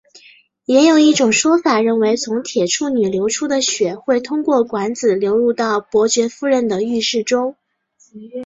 [0.65, 7.55] 也有一种说法认为从铁处女流出的血会通过管子流入到伯爵夫人的浴室中。